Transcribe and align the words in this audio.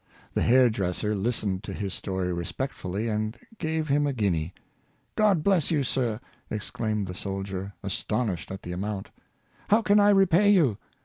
The 0.33 0.41
hair 0.41 0.67
dresser 0.71 1.13
listened 1.15 1.63
to 1.65 1.73
his 1.73 1.93
story 1.93 2.33
respectfully, 2.33 3.07
and 3.07 3.37
gave 3.59 3.87
him 3.87 4.07
a 4.07 4.13
guinea." 4.13 4.51
God 5.15 5.43
bless 5.43 5.67
3'ou, 5.69 5.85
sir!" 5.85 6.19
exclaimed 6.49 7.05
the 7.05 7.13
soldier, 7.13 7.75
astonished 7.83 8.49
at 8.49 8.63
the 8.63 8.71
amount, 8.71 9.11
"how 9.69 9.83
can 9.83 9.99
I 9.99 10.09
repay 10.09 10.49
you? 10.49 10.79